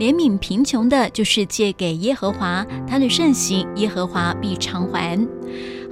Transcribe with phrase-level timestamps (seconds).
[0.00, 5.14] 怜悯贫穷的，就是借给耶和华，他的圣行，耶和华必偿还。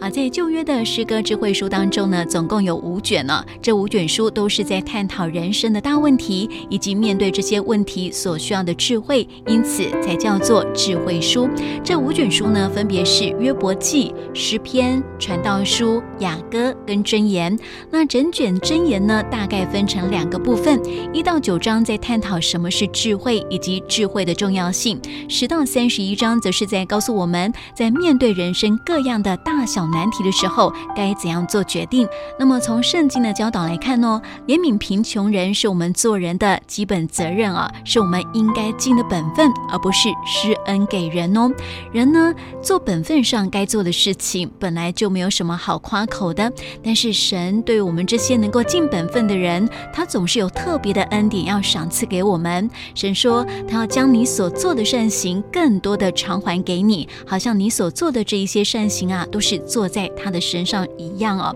[0.00, 3.44] 啊，在旧约的诗歌智慧书当中呢，总共有五卷呢。
[3.60, 11.48] 这五卷书都是在探讨人生的大问题，以及面对这些问题所需要的智慧，因此才叫做智慧书。
[11.82, 17.58] 这五卷书呢，分别是约伯记、诗篇、传道书、雅歌跟箴言。
[17.90, 20.80] 那整卷箴言呢，大概分成两个部分，
[21.12, 29.87] 一到九章在探讨什么是智慧以及智慧的重要性，十到三十一章则是在告诉我们在面对人生各样的大小。
[29.90, 32.06] 难题的时候该怎样做决定？
[32.38, 41.50] 那么从圣经的教导来看呢，怜悯贫穷人是我们做人的基本责任啊，是我们应该尽的本分，而不是施恩给人哦。
[41.92, 46.52] 人呢做本分上该做的事情，本来就没有什么好夸口的。
[46.84, 52.68] 但是神对我们这些能够尽本分的人，他总是有特别的恩典要赏赐给我们。
[52.94, 59.77] 神说他要将你所做的善行更多的偿还给你，好像你所做的这一些善行啊，都是做。
[59.78, 61.54] 坐在他的身上一样哦，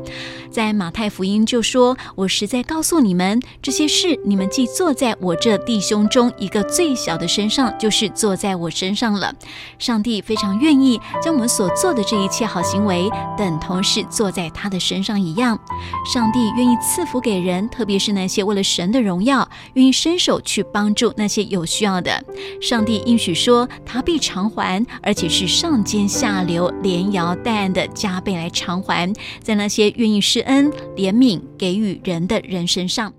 [0.49, 9.35] 在马太福音就说：“我实在告诉你们，这些事你们既坐在我这弟兄中一个最小的身上，就是坐在我身上了。”
[9.81, 15.59] 上帝非常愿意将我们所做的这一切好行为，等同是坐在他的身上一样。
[16.07, 22.23] 上帝愿意赐福给人，特别是那些为了神的荣耀，愿意伸手去帮助那些有需要的。
[22.61, 29.11] 上帝应许说，他必偿还，而且是上尖下流、连摇带按的加倍来偿还，
[29.41, 33.15] 在那些愿意施恩、怜悯、给予人的人身上。